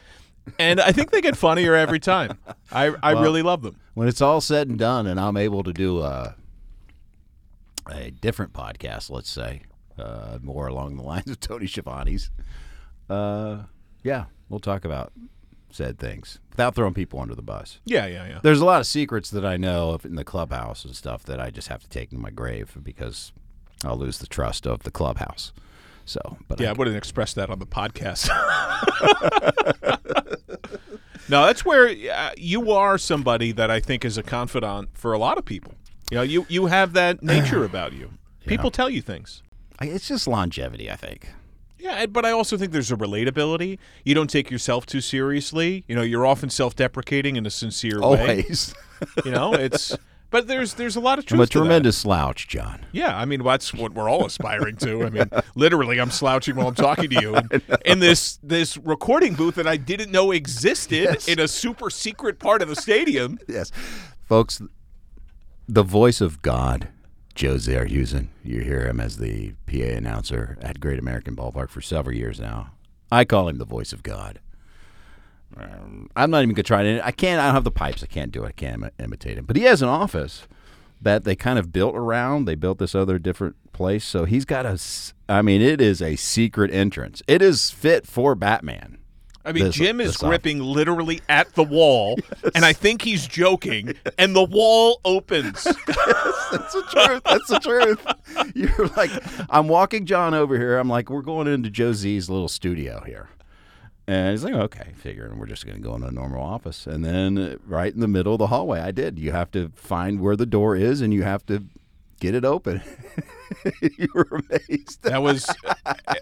[0.58, 2.38] and I think they get funnier every time.
[2.72, 3.78] I I really love them.
[3.94, 6.36] When it's all said and done, and I'm able to do a
[7.92, 9.62] a different podcast, let's say,
[9.98, 12.32] uh, more along the lines of Tony Schiavone's,
[13.10, 13.64] uh,
[14.04, 15.12] yeah, we'll talk about
[15.76, 17.80] said things without throwing people under the bus.
[17.86, 18.40] Yeah, yeah, yeah.
[18.42, 21.50] There's a lot of secrets that I know in the clubhouse and stuff that I
[21.50, 23.34] just have to take in my grave because
[23.84, 25.52] I'll lose the trust of the clubhouse.
[26.06, 28.30] So, but Yeah, I I, wouldn't express that on the podcast.
[31.30, 35.18] no, that's where uh, you are somebody that I think is a confidant for a
[35.18, 35.74] lot of people.
[36.12, 38.12] You know, you you have that nature about you.
[38.46, 39.42] People tell you things.
[39.80, 40.90] I- it's just longevity.
[40.92, 41.30] I think.
[41.78, 43.78] Yeah, but I also think there's a relatability.
[44.04, 45.84] You don't take yourself too seriously.
[45.88, 48.06] You know, you're often self-deprecating in a sincere way.
[48.06, 48.74] Always.
[49.26, 49.94] You know, it's
[50.32, 51.64] but there's there's a lot of truth I'm a to that.
[51.66, 52.86] tremendous slouch, John.
[52.92, 55.06] Yeah, I mean that's what we're all aspiring to.
[55.06, 59.34] I mean, literally, I'm slouching while I'm talking to you in, in this this recording
[59.36, 63.38] booth that I didn't know existed in a super secret part of the stadium.
[63.48, 63.72] Yes,
[64.24, 64.62] folks.
[65.68, 66.90] The voice of God,
[67.36, 68.30] Joe Zerhusen.
[68.44, 72.72] You hear him as the PA announcer at Great American Ballpark for several years now.
[73.12, 74.40] I call him the voice of God.
[75.56, 77.00] Um, I'm not even gonna try.
[77.02, 77.40] I can't.
[77.40, 78.04] I don't have the pipes.
[78.04, 78.48] I can't do it.
[78.48, 79.46] I can't imi- imitate him.
[79.46, 80.48] But he has an office
[81.02, 82.46] that they kind of built around.
[82.46, 84.04] They built this other different place.
[84.06, 84.80] So he's got a.
[85.30, 87.22] I mean, it is a secret entrance.
[87.28, 88.98] It is fit for Batman.
[89.46, 90.30] I mean, This- Jim is off.
[90.30, 92.18] gripping literally at the wall,
[92.56, 95.64] and I think he's joking, and the wall opens.
[95.88, 97.22] That's the truth.
[97.26, 98.56] That's the truth.
[98.56, 99.12] You're like,
[99.50, 100.78] I'm walking John over here.
[100.78, 103.30] I'm like, we're going into Joe Z's little studio here.
[104.08, 106.86] And he's like, okay, figuring we're just going to go in a normal office.
[106.86, 109.18] And then uh, right in the middle of the hallway, I did.
[109.18, 111.64] You have to find where the door is and you have to
[112.26, 112.82] get it open.
[113.82, 115.02] you were amazed.
[115.04, 115.48] That was.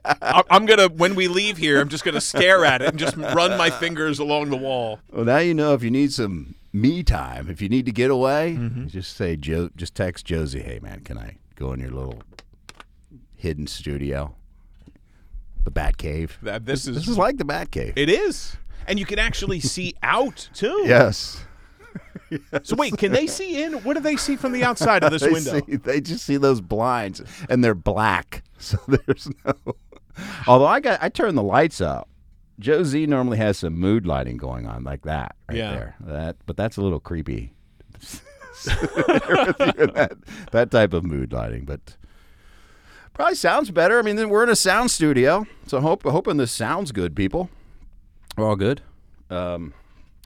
[0.06, 3.16] I, I'm gonna when we leave here, I'm just gonna stare at it and just
[3.18, 5.00] run my fingers along the wall.
[5.12, 8.10] Well, now you know if you need some me time, if you need to get
[8.12, 8.88] away, Mm-hmm.
[8.88, 12.22] just say, Joe, just text Joe Z, hey, man, can I go in your little
[13.36, 14.36] hidden studio?
[15.63, 16.38] The Bat Cave.
[16.42, 17.94] That this is This is like the Bat Cave.
[17.96, 20.84] it is, and you can actually see out too.
[20.86, 21.46] yes.
[22.64, 23.74] So wait, can they see in?
[23.84, 25.62] What do they see from the outside of this they window?
[25.68, 29.54] See, they just see those blinds, and they're black, so there's no.
[30.48, 32.10] Although I got, I turned the lights up.
[32.60, 35.72] Joe Z normally has some mood lighting going on like that right Yeah.
[35.72, 35.96] there.
[36.00, 37.54] That, but that's a little creepy.
[38.66, 40.18] that,
[40.52, 41.98] that type of mood lighting, but
[43.14, 44.00] probably sounds better.
[44.00, 47.50] I mean, then we're in a sound studio, so hope hoping this sounds good, people.
[48.38, 48.82] We're all good.
[49.30, 49.74] Um,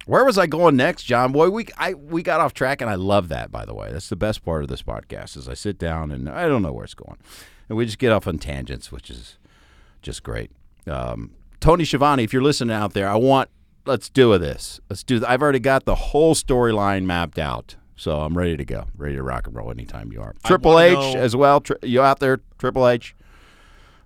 [0.07, 1.31] where was I going next, John?
[1.31, 3.51] Boy, we I we got off track, and I love that.
[3.51, 5.37] By the way, that's the best part of this podcast.
[5.37, 7.17] Is I sit down and I don't know where it's going,
[7.69, 9.37] and we just get off on tangents, which is
[10.01, 10.49] just great.
[10.87, 13.49] Um, Tony Schiavone, if you're listening out there, I want
[13.85, 14.79] let's do this.
[14.89, 15.23] Let's do.
[15.27, 19.23] I've already got the whole storyline mapped out, so I'm ready to go, ready to
[19.23, 20.33] rock and roll anytime you are.
[20.45, 21.61] Triple H know- as well.
[21.61, 23.15] Tri- you out there, Triple H?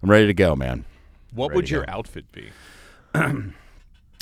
[0.03, 0.85] I'm ready to go, man.
[1.33, 1.91] What Ready would your go.
[1.93, 2.49] outfit be?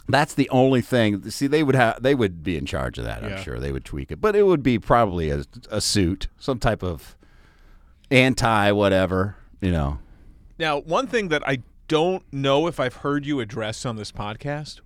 [0.10, 1.30] That's the only thing.
[1.30, 3.24] See, they would have they would be in charge of that.
[3.24, 3.42] I'm Yeah.
[3.44, 6.84] sure they would tweak it, but it would be probably a, a suit, some type
[6.84, 7.16] of
[8.12, 9.36] anti whatever.
[9.62, 10.00] You know,
[10.58, 14.80] Now, one thing that I don't know if I've heard you address on this podcast.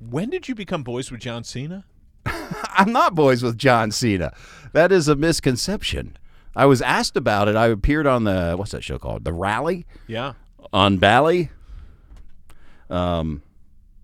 [0.00, 1.84] When did you become boys with John Cena?
[2.26, 4.32] I'm not boys with John Cena.
[4.72, 6.16] That is a misconception.
[6.54, 7.56] I was asked about it.
[7.56, 9.24] I appeared on the what's that show called?
[9.24, 10.32] The Rally Yeah.
[10.72, 11.50] on Bally.
[12.90, 13.42] Um,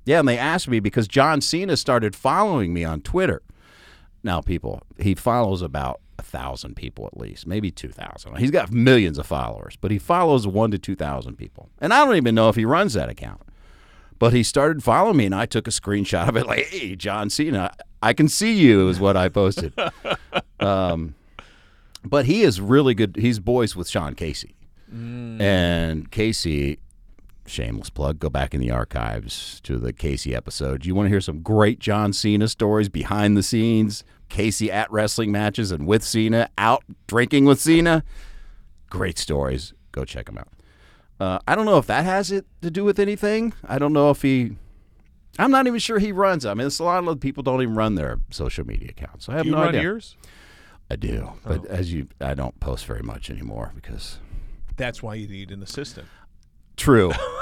[0.08, 3.42] yeah, and they asked me because John Cena started following me on Twitter.
[4.22, 8.36] Now, people, he follows about a thousand people at least, maybe two thousand.
[8.38, 12.06] He's got millions of followers, but he follows one to two thousand people, and I
[12.06, 13.42] don't even know if he runs that account.
[14.18, 17.28] But he started following me, and I took a screenshot of it, like, "Hey, John
[17.28, 19.74] Cena, I can see you," is what I posted.
[20.60, 21.16] um,
[22.02, 23.16] but he is really good.
[23.16, 24.56] He's boys with Sean Casey,
[24.90, 26.78] and Casey
[27.48, 30.84] shameless plug go back in the archives to the casey episode.
[30.86, 35.32] You want to hear some great john cena stories behind the scenes casey at wrestling
[35.32, 38.04] matches and with cena out drinking with cena?
[38.90, 39.72] Great stories.
[39.92, 40.48] Go check them out.
[41.20, 43.52] Uh, i don't know if that has it to do with anything.
[43.66, 44.52] I don't know if he
[45.40, 47.74] i'm not even sure he runs i mean it's a lot of people don't even
[47.74, 49.82] run their social media accounts i have Do you no run idea.
[49.82, 50.16] yours?
[50.90, 54.18] i do but as you i don't post very much anymore because
[54.76, 56.08] That's why you need an assistant.
[56.76, 57.10] True.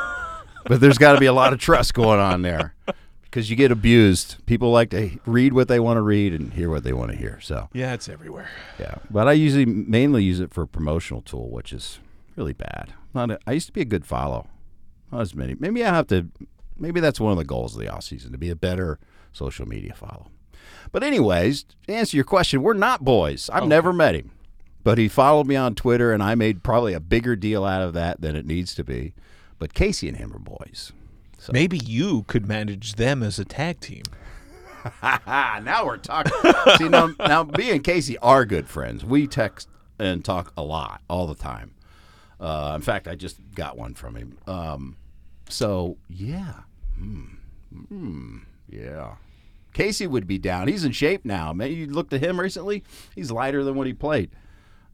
[0.68, 2.74] but there's got to be a lot of trust going on there
[3.22, 4.44] because you get abused.
[4.46, 7.16] People like to read what they want to read and hear what they want to
[7.16, 7.38] hear.
[7.40, 8.48] So, Yeah, it's everywhere.
[8.78, 8.96] yeah.
[9.10, 11.98] But I usually mainly use it for a promotional tool, which is
[12.36, 12.94] really bad.
[13.14, 14.48] Not a, I used to be a good follow.
[15.12, 15.54] Not as many.
[15.58, 16.28] Maybe I have to
[16.78, 18.98] maybe that's one of the goals of the off season to be a better
[19.32, 20.28] social media follow.
[20.92, 23.50] But anyways, to answer your question, we're not boys.
[23.52, 24.32] I've oh, never met him.
[24.82, 27.92] But he followed me on Twitter and I made probably a bigger deal out of
[27.94, 29.14] that than it needs to be.
[29.58, 30.92] But Casey and him are boys.
[31.52, 34.02] Maybe you could manage them as a tag team.
[35.02, 36.32] Now we're talking.
[36.78, 39.04] See, now, now me and Casey are good friends.
[39.04, 41.72] We text and talk a lot, all the time.
[42.38, 44.38] Uh, in fact, I just got one from him.
[44.46, 44.96] Um,
[45.48, 46.60] so yeah,
[46.96, 47.24] Hmm.
[47.88, 48.38] Hmm.
[48.68, 49.16] yeah.
[49.72, 50.68] Casey would be down.
[50.68, 51.52] He's in shape now.
[51.52, 52.82] Man, you looked at him recently.
[53.14, 54.30] He's lighter than what he played.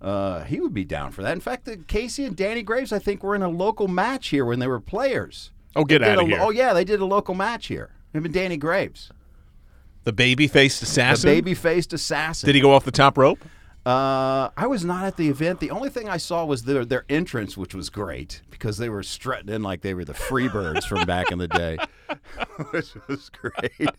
[0.02, 1.32] Uh, he would be down for that.
[1.32, 4.44] In fact, the Casey and Danny Graves, I think, were in a local match here
[4.44, 5.50] when they were players.
[5.74, 6.38] Oh, get out of a- here.
[6.42, 7.90] Oh yeah, they did a local match here.
[8.12, 9.10] Him and Danny Graves,
[10.04, 11.30] The baby-faced assassin.
[11.30, 12.46] the baby-faced assassin.
[12.46, 13.38] Did he go off the top rope?
[13.84, 15.58] Uh, I was not at the event.
[15.58, 19.02] The only thing I saw was their their entrance, which was great because they were
[19.02, 21.78] strutting in like they were the Freebirds from back in the day,
[22.70, 23.90] which was great.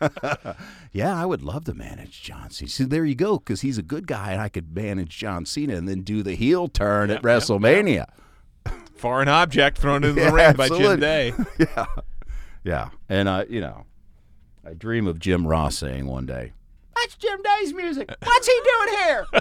[0.92, 2.70] yeah, I would love to manage John Cena.
[2.70, 5.76] See, there you go, because he's a good guy, and I could manage John Cena
[5.76, 8.06] and then do the heel turn at WrestleMania.
[8.96, 10.98] Foreign object thrown into the Yeah, ring by Jim.
[11.00, 11.34] Day.
[11.58, 11.86] yeah,
[12.64, 13.84] yeah, and uh, you know,
[14.66, 16.52] I dream of Jim Ross saying one day,
[17.00, 18.10] "That's Jim Day's music.
[18.22, 19.26] What's he doing here?"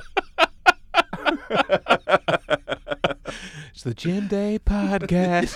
[3.72, 5.56] It's the Jim Day podcast.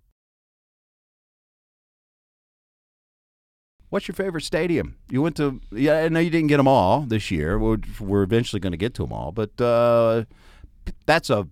[3.91, 4.95] What's your favorite stadium?
[5.09, 7.59] You went to, yeah, I know you didn't get them all this year.
[7.59, 10.23] We're, we're eventually going to get to them all, but uh,
[11.05, 11.45] that's a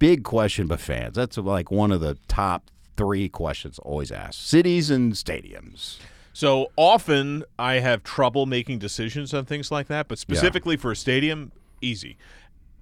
[0.00, 1.14] big question by fans.
[1.14, 5.98] That's like one of the top three questions always asked cities and stadiums.
[6.32, 10.96] So often I have trouble making decisions on things like that, but specifically for a
[10.96, 12.16] stadium, easy.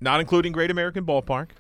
[0.01, 1.51] Not including Great American Ballpark.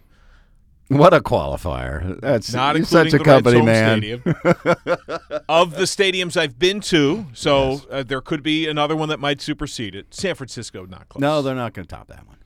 [0.88, 2.18] What a qualifier.
[2.20, 4.02] That's Not you're such a company man.
[5.48, 9.40] of the stadiums I've been to, so uh, there could be another one that might
[9.42, 10.14] supersede it.
[10.14, 11.20] San Francisco, not close.
[11.20, 12.38] No, they're not going to top that one.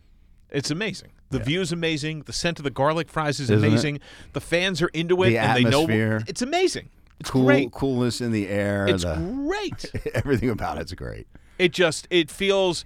[0.50, 1.12] It's amazing.
[1.30, 2.22] The view's amazing.
[2.22, 3.68] The scent of the garlic fries is Isn't it?
[3.68, 4.00] amazing.
[4.34, 6.22] The fans are into it, The and they know atmosphere.
[6.26, 6.90] it's amazing.
[7.20, 7.70] It's cool, great.
[7.72, 8.86] coolness in the air.
[8.88, 9.90] It's the, great.
[10.14, 11.26] everything about it's great.
[11.58, 12.84] It just it feels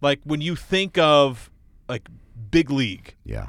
[0.00, 1.50] like when you think of
[1.88, 2.08] like
[2.52, 3.48] big league Yeah.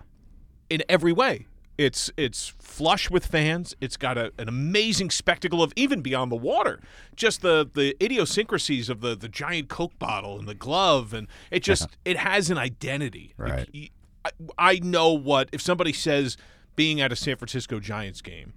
[0.69, 1.45] in every way.
[1.79, 3.73] It's it's flush with fans.
[3.79, 6.81] It's got a, an amazing spectacle of even beyond the water.
[7.15, 11.63] Just the the idiosyncrasies of the the giant Coke bottle and the glove and it
[11.63, 13.33] just it has an identity.
[13.37, 13.69] Like, Right.
[13.73, 13.89] y-
[14.25, 16.35] I, I know what if somebody says
[16.75, 18.53] being at a San Francisco Giants game,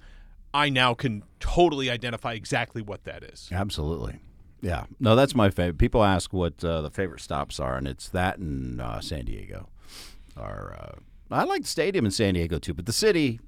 [0.52, 3.48] I now can totally identify exactly what that is.
[3.52, 4.18] Absolutely.
[4.60, 4.86] Yeah.
[4.98, 5.78] No, that's my favorite.
[5.78, 9.68] People ask what uh, the favorite stops are, and it's that and uh, San Diego.
[10.36, 10.98] Are uh,
[11.32, 13.40] I like the stadium in San Diego too, but the city,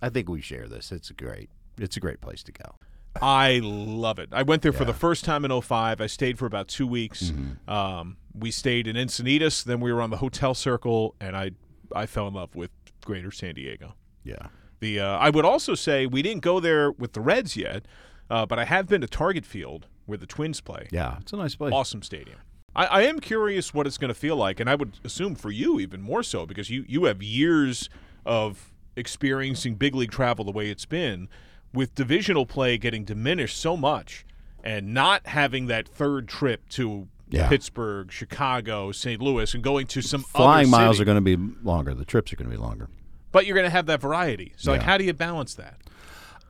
[0.00, 0.92] I think we share this.
[0.92, 1.50] It's a great.
[1.78, 2.76] It's a great place to go.
[3.20, 4.30] I love it.
[4.32, 6.00] I went there for the first time in 05.
[6.00, 7.24] I stayed for about two weeks.
[7.24, 7.70] Mm-hmm.
[7.70, 11.52] Um, we stayed in Encinitas, then we were on the hotel circle, and I
[11.94, 12.70] I fell in love with
[13.04, 13.94] Greater San Diego.
[14.24, 14.48] Yeah.
[14.80, 17.86] The uh, I would also say we didn't go there with the Reds yet,
[18.30, 20.88] uh, but I have been to Target Field where the Twins play.
[20.90, 21.18] Yeah.
[21.20, 21.72] It's a nice place.
[21.72, 22.38] Awesome stadium.
[22.76, 25.50] I, I am curious what it's going to feel like, and I would assume for
[25.50, 27.88] you even more so because you you have years
[28.26, 31.28] of experiencing big league travel the way it's been,
[31.72, 34.24] with divisional play getting diminished so much,
[34.62, 37.48] and not having that third trip to Yeah.
[37.48, 39.20] Pittsburgh, Chicago, St.
[39.20, 41.92] Louis, and going to some Flying miles are going to be longer.
[41.94, 42.88] The trips are going to be longer.
[43.32, 44.52] but you're going to have that variety.
[44.56, 45.80] So like, how do you balance that?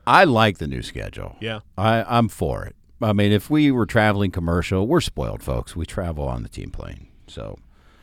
[0.05, 1.35] I like the new schedule.
[1.41, 1.61] Yeah.
[1.77, 2.75] I, I'm for it.
[3.01, 5.75] I mean, if we were traveling commercial, we're spoiled, folks.
[5.75, 7.57] We travel on the team plane, so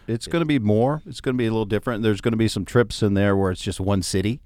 [0.06, 1.02] it's going to be more.
[1.06, 2.02] It's going to be a little different.
[2.02, 4.40] There's going to be some trips in there where it's just one city.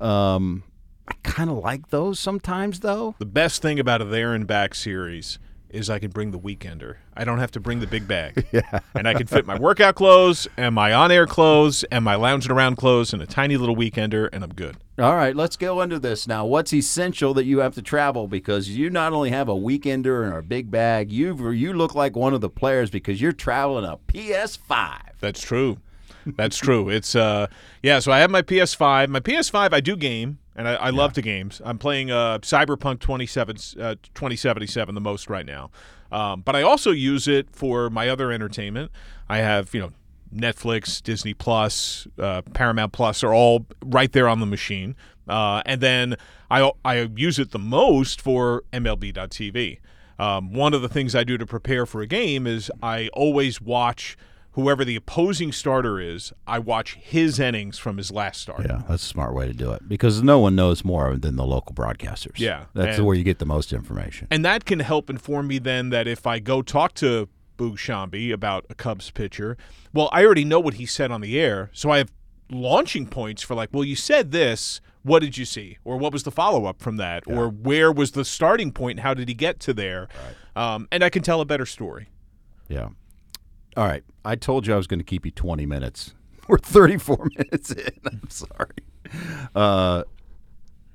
[0.00, 0.62] Um,
[1.08, 3.16] I kind of like those sometimes, though.
[3.18, 5.38] The best thing about a there and back series
[5.72, 6.96] is I can bring the weekender.
[7.14, 8.46] I don't have to bring the big bag.
[8.52, 8.80] yeah.
[8.94, 12.52] And I can fit my workout clothes and my on air clothes and my lounging
[12.52, 14.76] around clothes in a tiny little weekender, and I'm good.
[14.98, 16.44] All right, let's go into this now.
[16.44, 20.34] What's essential that you have to travel because you not only have a weekender and
[20.34, 23.96] a big bag, you you look like one of the players because you're traveling a
[23.96, 24.98] PS5.
[25.20, 25.78] That's true.
[26.26, 26.90] That's true.
[26.90, 27.46] It's uh
[27.82, 29.08] yeah, so I have my PS5.
[29.08, 30.38] My PS5 I do game.
[30.56, 31.60] And I, I love the games.
[31.64, 35.70] I'm playing uh, Cyberpunk 27, uh, 2077 the most right now.
[36.12, 38.90] Um, but I also use it for my other entertainment.
[39.28, 39.92] I have, you know,
[40.34, 44.96] Netflix, Disney Plus, uh, Paramount Plus are all right there on the machine.
[45.28, 46.16] Uh, and then
[46.50, 49.78] I, I use it the most for MLB.tv.
[50.18, 53.60] Um, one of the things I do to prepare for a game is I always
[53.60, 54.16] watch
[54.52, 56.32] whoever the opposing starter is.
[56.46, 58.66] I watch his innings from his last start.
[58.66, 61.46] Yeah, that's a smart way to do it because no one knows more than the
[61.46, 62.38] local broadcasters.
[62.38, 64.28] Yeah, that's and- where you get the most information.
[64.30, 67.28] And that can help inform me then that if I go talk to
[67.58, 69.56] Boog Sciambi about a Cubs pitcher,
[69.92, 72.10] well, I already know what he said on the air, so I have
[72.50, 74.80] launching points for like, well, you said this.
[75.02, 78.10] What did you see, or what was the follow up from that, or where was
[78.12, 78.98] the starting point?
[78.98, 80.08] and How did he get to there?
[80.54, 82.08] Um, and I can tell a better story.
[82.68, 82.88] Yeah.
[83.76, 84.02] All right.
[84.24, 86.14] I told you I was going to keep you 20 minutes.
[86.48, 87.92] We're 34 minutes in.
[88.06, 88.70] I'm sorry.
[89.54, 90.04] Uh,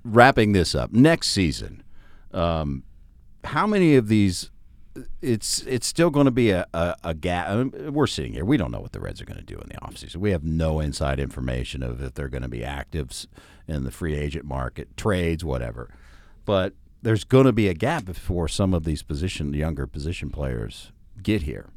[0.04, 0.92] wrapping this up.
[0.92, 1.84] Next season,
[2.34, 2.84] um,
[3.44, 4.52] how many of these?
[5.22, 7.50] It's it's still going to be a, a, a gap.
[7.50, 8.46] I mean, We're sitting here.
[8.46, 10.18] We don't know what the Reds are going to do in the offseason.
[10.18, 13.28] We have no inside information of if they're going to be actives
[13.68, 15.94] in the free agent market, trades, whatever.
[16.46, 20.94] But there's going to be a gap before some of these position, younger position players
[21.22, 21.68] get here.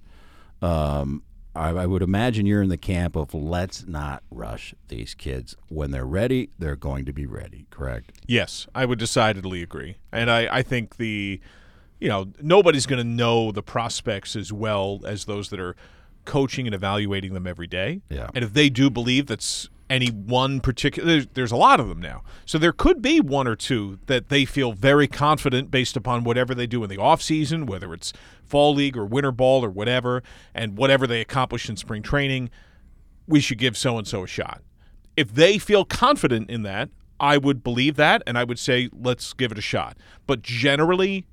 [0.61, 1.22] Um,
[1.54, 5.56] I, I would imagine you're in the camp of let's not rush these kids.
[5.68, 7.66] When they're ready, they're going to be ready.
[7.70, 8.12] Correct?
[8.26, 9.96] Yes, I would decidedly agree.
[10.12, 11.40] And I, I think the,
[11.98, 15.74] you know, nobody's going to know the prospects as well as those that are
[16.24, 18.02] coaching and evaluating them every day.
[18.09, 18.28] Yeah.
[18.34, 22.22] And if they do believe that's any one particular, there's, a lot of them now.
[22.45, 26.55] So there could be one or two that they feel very confident based upon whatever
[26.55, 28.12] they do in the offseason, whether it's
[28.45, 30.22] fall league or winter ball or whatever,
[30.55, 32.51] and whatever they accomplish in spring training
[33.28, 34.62] we should give so and so a shot.
[35.16, 36.89] If they feel confident in that,
[37.20, 39.97] I would believe that and I would say, let's give it a shot.
[40.26, 41.26] But generally,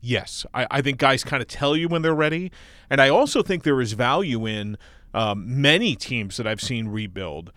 [0.00, 2.52] yes, I, I think guys kind of tell you when they're ready.
[2.88, 4.78] And I also think there is value in
[5.12, 7.52] um, many teams that I've seen rebuild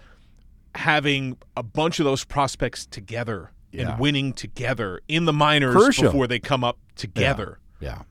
[0.76, 3.92] having a bunch of those prospects together Yeah.
[3.92, 6.06] and winning together in the minors Crucial.
[6.06, 7.60] before they come up together.
[7.80, 8.04] Yeah.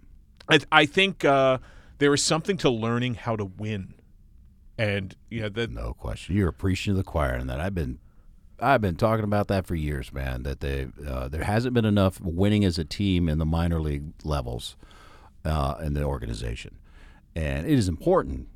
[0.48, 1.58] I, I think uh,
[1.98, 3.94] there is something to learning how to win.
[4.78, 6.36] And yeah, that No question.
[6.36, 7.60] You're preaching to the choir in that.
[7.60, 7.98] I've been,
[8.58, 10.42] I've been talking about that for years, man.
[10.44, 14.12] That they, uh, there hasn't been enough winning as a team in the minor league
[14.24, 14.76] levels
[15.44, 16.78] uh, in the organization,
[17.34, 18.48] and it is important.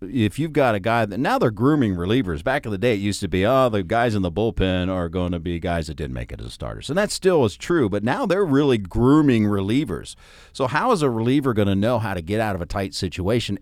[0.00, 2.44] If you've got a guy that now they're grooming relievers.
[2.44, 5.08] Back in the day, it used to be, oh, the guys in the bullpen are
[5.08, 7.88] going to be guys that didn't make it as starters, and that still is true.
[7.88, 10.14] But now they're really grooming relievers.
[10.52, 12.94] So how is a reliever going to know how to get out of a tight
[12.94, 13.58] situation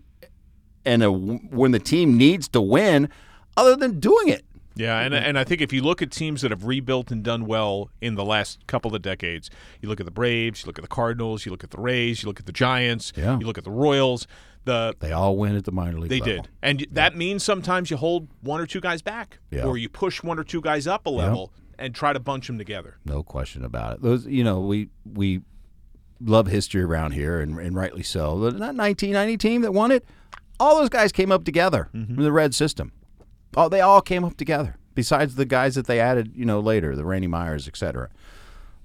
[0.85, 3.09] and a, when the team needs to win,
[3.57, 4.45] other than doing it.
[4.75, 7.47] Yeah, and and I think if you look at teams that have rebuilt and done
[7.47, 9.49] well in the last couple of decades,
[9.81, 12.21] you look at the Braves, you look at the Cardinals, you look at the Rays,
[12.21, 13.39] you look at the Giants, Yeah.
[13.39, 14.27] you look at the Royals.
[14.67, 16.43] The They all win at the minor league they level.
[16.43, 19.63] did, and that means sometimes you hold one or two guys back, Yeah.
[19.63, 22.57] or you push one or two guys up a level and try to bunch them
[22.57, 22.97] together.
[23.05, 24.01] No question about it.
[24.01, 25.41] Those, you know, we we
[26.19, 28.39] love history around here, and, and rightly so.
[28.39, 30.05] That 1990 team that won it,
[30.59, 32.15] all those guys came up together mm-hmm.
[32.15, 32.91] from the red system.
[33.55, 34.77] Oh, they all came up together.
[34.95, 38.09] Besides the guys that they added, you know, later, the Randy Myers, et cetera.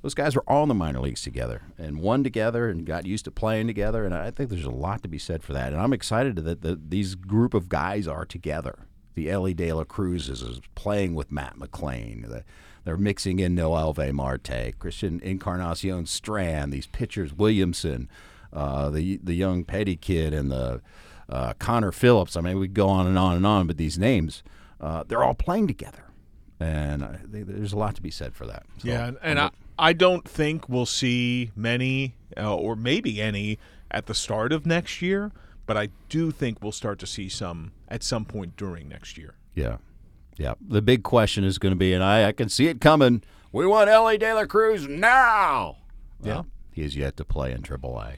[0.03, 3.25] Those guys were all in the minor leagues together and won together and got used
[3.27, 4.05] to playing together.
[4.05, 5.73] And I think there's a lot to be said for that.
[5.73, 8.81] And I'm excited that the, these group of guys are together.
[9.15, 12.29] The Elly De La Cruz is, playing with Matt McLain.
[12.29, 12.45] The,
[12.85, 18.09] they're mixing in Noelvi Marte, Christian Encarnacion Strand, these pitchers, Williamson,
[18.53, 20.83] uh, the the young Petty kid, and the
[21.29, 22.37] uh, Connor Phillips.
[22.37, 24.43] I mean, we go on and on and on, but these names,
[24.81, 26.07] uh, they're all playing together.
[26.59, 28.65] And I there's a lot to be said for that.
[28.79, 33.59] So yeah, and, and I, I don't think we'll see many uh, or maybe any
[33.91, 35.33] at the start of next year,
[35.67, 39.35] but I do think we'll start to see some at some point during next year.
[39.55, 39.77] Yeah.
[40.37, 40.55] Yeah.
[40.67, 43.23] The big question is going to be, and I, I can see it coming.
[43.53, 45.77] We want Elly De La Cruz now.
[46.21, 48.15] Well, he has yet to play in AAA.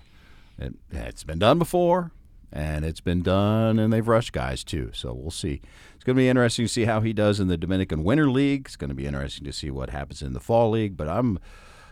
[0.59, 2.13] It, it's been done before,
[2.53, 4.90] and it's been done, and they've rushed guys too.
[4.92, 5.61] So we'll see.
[5.95, 8.66] It's going to be interesting to see how he does in the Dominican Winter League.
[8.66, 10.97] It's going to be interesting to see what happens in the Fall League.
[10.97, 11.38] But I'm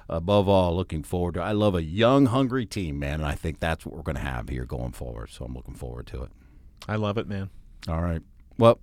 [0.08, 1.42] above all looking forward to.
[1.42, 4.22] I love a young, hungry team, man, and I think that's what we're going to
[4.22, 5.30] have here going forward.
[5.30, 6.30] So I'm looking forward to it.
[6.88, 7.50] I love it, man.
[7.88, 8.22] All right.
[8.58, 8.80] Well,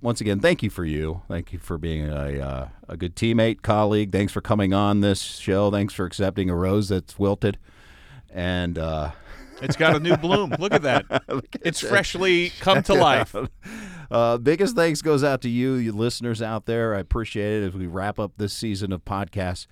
[0.00, 1.22] once again, thank you for you.
[1.28, 4.10] Thank you for being a uh, a good teammate, colleague.
[4.10, 5.70] Thanks for coming on this show.
[5.70, 7.58] Thanks for accepting a rose that's wilted.
[8.28, 9.12] And uh,
[9.62, 10.54] It's got a new bloom.
[10.58, 11.06] Look at that.
[11.64, 13.34] It's freshly come to life.
[14.10, 16.94] Uh, biggest thanks goes out to you, you listeners out there.
[16.94, 19.66] I appreciate it as we wrap up this season of podcasts.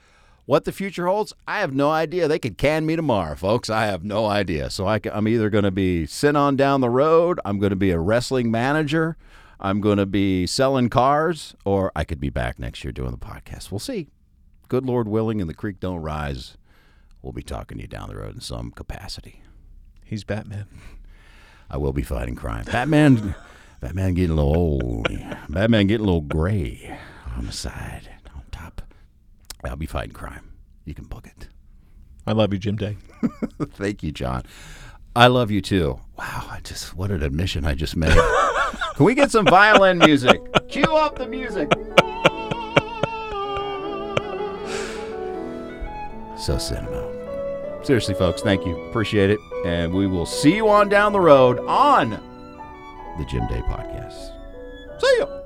[0.46, 2.26] What the future holds, I have no idea.
[2.26, 3.68] They could can me tomorrow, folks.
[3.68, 4.70] I have no idea.
[4.70, 7.76] So I, am either going to be sent on down the road, I'm going to
[7.76, 9.18] be a wrestling manager,
[9.60, 13.18] I'm going to be selling cars, or I could be back next year doing the
[13.18, 13.70] podcast.
[13.70, 14.08] We'll see.
[14.68, 16.56] Good Lord willing, and the creek don't rise.
[17.20, 19.42] We'll be talking to you down the road in some capacity.
[20.10, 20.66] He's Batman.
[21.70, 22.64] I will be fighting crime.
[22.64, 23.36] Batman,
[23.80, 25.06] Batman getting a little old.
[25.48, 26.98] Batman getting a little gray
[27.36, 28.82] on the side, on top.
[29.62, 30.50] I'll be fighting crime.
[30.84, 31.46] You can book it.
[32.26, 32.96] I love you, Jim Day.
[33.74, 34.42] Thank you, John.
[35.14, 36.00] I love you too.
[36.18, 38.10] Wow, I just what an admission I just made.
[38.96, 40.40] can we get some violin music?
[40.66, 41.70] Cue up the music.
[46.36, 47.19] So sentimental.
[47.82, 48.76] Seriously, folks, thank you.
[48.88, 49.38] Appreciate it.
[49.64, 52.10] And we will see you on down the road on
[53.18, 54.32] the Jim Day Podcast.
[55.00, 55.39] See ya.